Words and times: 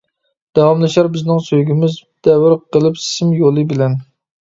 داۋاملىشار 0.59 1.09
بىزنىڭ 1.17 1.45
سۆيگۈمىز، 1.51 2.01
دەۋر 2.31 2.59
قىلىپ 2.73 3.01
سىم 3.07 3.39
يولى 3.45 3.71
بىلەن. 3.73 4.01